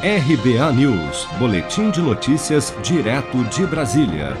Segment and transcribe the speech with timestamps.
[0.00, 4.36] RBA News, Boletim de Notícias, direto de Brasília.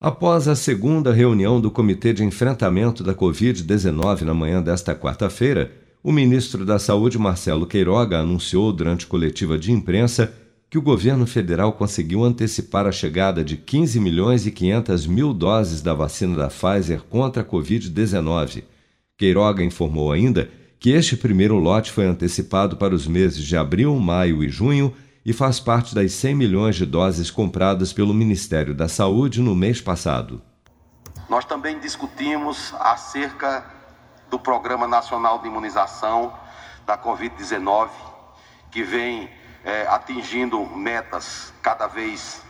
[0.00, 6.12] Após a segunda reunião do Comitê de Enfrentamento da Covid-19 na manhã desta quarta-feira, o
[6.12, 10.32] ministro da Saúde, Marcelo Queiroga, anunciou durante coletiva de imprensa
[10.70, 15.82] que o governo federal conseguiu antecipar a chegada de 15 milhões e 500 mil doses
[15.82, 18.62] da vacina da Pfizer contra a Covid-19.
[19.16, 20.48] Queiroga informou ainda
[20.80, 25.32] que este primeiro lote foi antecipado para os meses de abril, maio e junho e
[25.32, 30.40] faz parte das 100 milhões de doses compradas pelo Ministério da Saúde no mês passado.
[31.28, 33.64] Nós também discutimos acerca
[34.30, 36.32] do Programa Nacional de Imunização
[36.86, 37.90] da Covid-19,
[38.70, 39.28] que vem
[39.64, 42.40] é, atingindo metas cada vez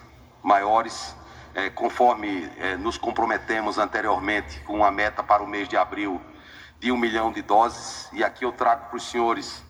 [0.42, 1.16] maiores,
[1.55, 6.20] é, conforme é, nos comprometemos anteriormente com a meta para o mês de abril
[6.80, 8.09] de um milhão de doses.
[8.12, 9.62] E aqui eu trago para os senhores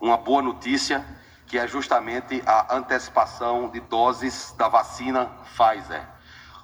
[0.00, 1.04] uma boa notícia,
[1.46, 6.02] que é justamente a antecipação de doses da vacina Pfizer,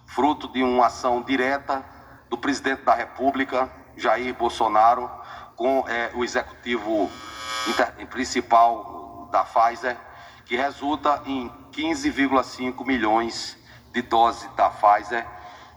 [0.07, 1.85] fruto de uma ação direta
[2.29, 5.11] do presidente da República, Jair Bolsonaro,
[5.57, 7.11] com é, o executivo
[8.11, 9.97] principal da Pfizer,
[10.45, 13.57] que resulta em 15,5 milhões
[13.93, 15.27] de doses da Pfizer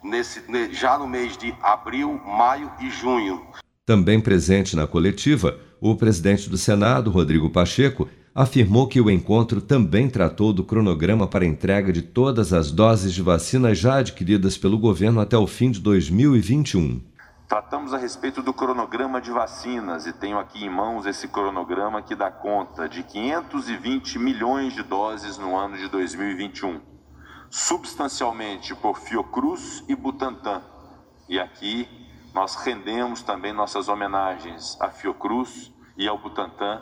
[0.03, 3.45] nesse, já no mês de abril, maio e junho.
[3.91, 10.09] Também presente na coletiva, o presidente do Senado, Rodrigo Pacheco, afirmou que o encontro também
[10.09, 15.19] tratou do cronograma para entrega de todas as doses de vacina já adquiridas pelo governo
[15.19, 17.01] até o fim de 2021.
[17.49, 22.15] Tratamos a respeito do cronograma de vacinas e tenho aqui em mãos esse cronograma que
[22.15, 26.79] dá conta de 520 milhões de doses no ano de 2021,
[27.49, 30.61] substancialmente por Fiocruz e Butantan.
[31.27, 31.89] E aqui
[32.33, 36.81] nós rendemos também nossas homenagens à Fiocruz e ao Butantan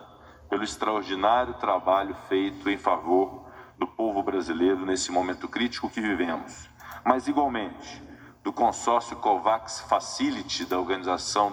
[0.49, 3.47] pelo extraordinário trabalho feito em favor
[3.77, 6.69] do povo brasileiro nesse momento crítico que vivemos.
[7.03, 8.03] Mas, igualmente,
[8.43, 11.51] do consórcio COVAX Facility da Organização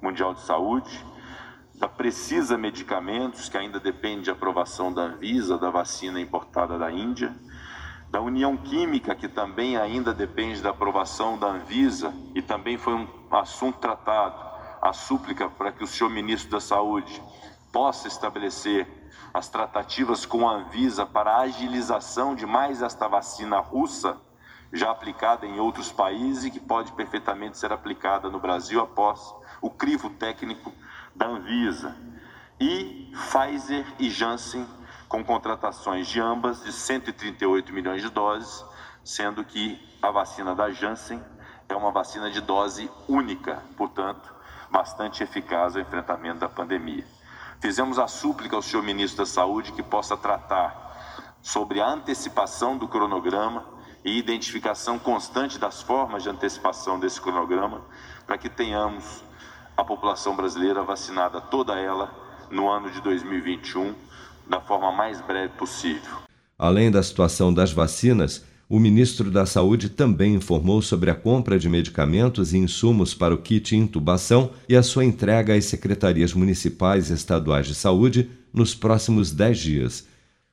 [0.00, 1.04] Mundial de Saúde,
[1.74, 7.34] da Precisa Medicamentos, que ainda depende de aprovação da Anvisa, da vacina importada da Índia,
[8.10, 13.08] da União Química, que também ainda depende da aprovação da Anvisa e também foi um
[13.30, 14.48] assunto tratado,
[14.80, 17.22] a súplica para que o senhor ministro da Saúde
[17.70, 18.86] possa estabelecer
[19.32, 24.16] as tratativas com a Anvisa para a agilização de mais esta vacina russa
[24.72, 29.70] já aplicada em outros países e que pode perfeitamente ser aplicada no Brasil após o
[29.70, 30.72] crivo técnico
[31.14, 31.96] da Anvisa.
[32.60, 34.66] E Pfizer e Janssen,
[35.08, 38.64] com contratações de ambas de 138 milhões de doses,
[39.02, 41.22] sendo que a vacina da Janssen
[41.68, 44.34] é uma vacina de dose única, portanto,
[44.70, 47.06] bastante eficaz ao enfrentamento da pandemia.
[47.60, 52.86] Fizemos a súplica ao senhor ministro da Saúde que possa tratar sobre a antecipação do
[52.86, 53.64] cronograma
[54.04, 57.82] e identificação constante das formas de antecipação desse cronograma,
[58.26, 59.24] para que tenhamos
[59.76, 62.12] a população brasileira vacinada toda ela
[62.50, 63.94] no ano de 2021
[64.48, 66.18] da forma mais breve possível.
[66.58, 71.68] Além da situação das vacinas, o ministro da Saúde também informou sobre a compra de
[71.68, 77.14] medicamentos e insumos para o kit intubação e a sua entrega às secretarias municipais e
[77.14, 80.06] estaduais de saúde nos próximos 10 dias.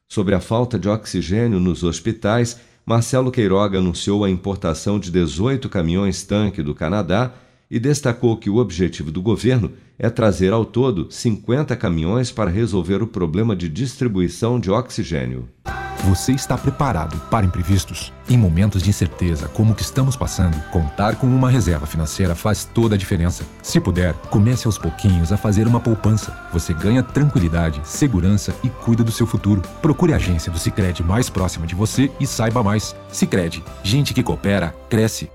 [0.07, 6.61] Sobre a falta de oxigênio nos hospitais, Marcelo Queiroga anunciou a importação de 18 caminhões-tanque
[6.61, 7.33] do Canadá
[7.69, 13.01] e destacou que o objetivo do governo é trazer ao todo 50 caminhões para resolver
[13.01, 15.49] o problema de distribuição de oxigênio.
[16.03, 18.13] Você está preparado para imprevistos?
[18.29, 22.63] Em momentos de incerteza como o que estamos passando, contar com uma reserva financeira faz
[22.63, 23.43] toda a diferença.
[23.63, 26.37] Se puder, comece aos pouquinhos a fazer uma poupança.
[26.53, 29.63] Você ganha tranquilidade, segurança e cuida do seu futuro.
[29.81, 32.95] Procure a agência do Sicredi mais próxima de você e saiba mais.
[33.11, 35.34] Sicredi, gente que coopera cresce.